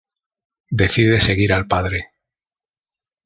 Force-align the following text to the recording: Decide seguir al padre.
Decide 0.81 1.21
seguir 1.21 1.53
al 1.53 1.67
padre. 1.67 2.07